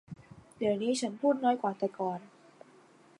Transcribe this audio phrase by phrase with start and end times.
[0.57, 2.19] เดี๋ยวนี้ฉันพูดน้อยกว่าแต่ก่อน